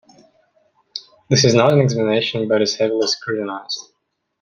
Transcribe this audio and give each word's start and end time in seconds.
This 1.29 1.43
is 1.45 1.53
not 1.53 1.71
an 1.73 1.79
examination 1.79 2.47
but 2.47 2.63
is 2.63 2.75
heavily 2.77 3.05
scrutinised. 3.05 3.91